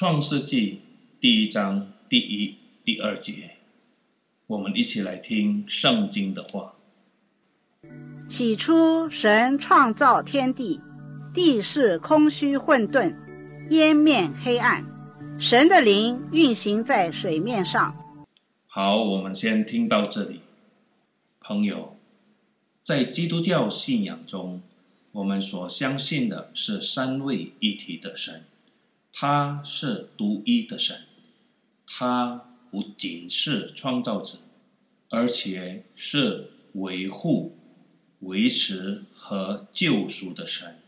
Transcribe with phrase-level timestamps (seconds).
[0.00, 0.80] 创世纪
[1.20, 3.50] 第一章第一、第二节，
[4.46, 6.74] 我们一起来听圣经的话。
[8.26, 10.80] 起初，神创造天地，
[11.34, 13.14] 地是空虚混沌，
[13.68, 14.86] 烟面黑暗，
[15.38, 17.94] 神的灵运行在水面上。
[18.68, 20.40] 好，我们先听到这里。
[21.40, 21.98] 朋友，
[22.82, 24.62] 在基督教信仰中，
[25.12, 28.44] 我们所相信的是三位一体的神，
[29.22, 31.02] 他是独一的神，
[31.86, 34.38] 他不仅是创造者，
[35.10, 37.54] 而且是维护、
[38.20, 40.78] 维持和救赎的神，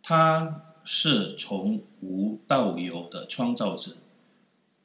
[0.00, 3.96] 他是从无到有的创造者，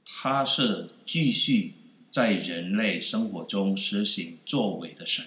[0.03, 1.75] 他是继续
[2.09, 5.25] 在人类生活中实行作为的神，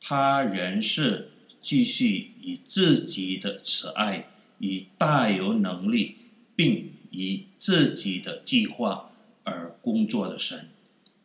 [0.00, 6.14] 他仍是继续以自己的慈爱、以大有能力，
[6.60, 9.12] 并以自己的计划
[9.44, 10.68] 而工作的神。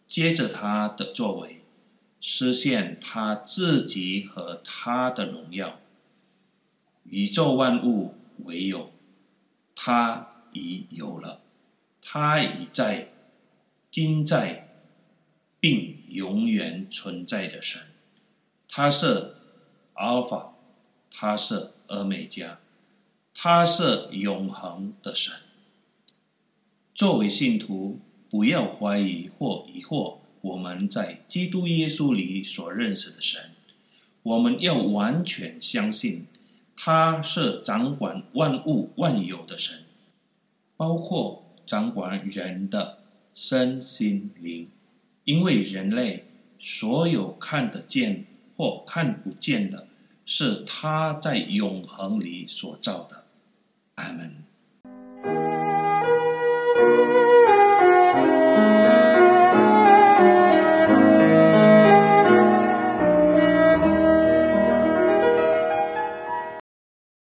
[0.08, 1.62] 接着他的作为，
[2.22, 5.82] 实现他自己和他的荣耀。
[7.04, 8.94] 宇宙万物唯有
[9.76, 11.42] 他已有了，
[12.02, 13.10] 他已在，
[13.92, 14.62] 今在。
[15.60, 17.82] 并永远存在的神，
[18.70, 19.34] 他是
[19.94, 20.54] 阿尔法，
[21.10, 22.60] 他是阿美加，
[23.38, 25.34] 他是永恒的神。
[26.96, 33.52] 作为信徒，不要怀疑或疑惑我们在基督耶稣里所认识的神。
[34.24, 36.26] 我们要完全相信，
[36.78, 39.84] 他是掌管万物万有的神，
[40.78, 43.00] 包括掌管人的
[43.36, 44.70] 身心灵。
[45.26, 46.26] 因为人类
[46.58, 48.26] 所有看得见
[48.56, 49.88] 或看不见的，
[50.26, 53.25] 是他在永恒里所造的。
[53.98, 54.46] Amen.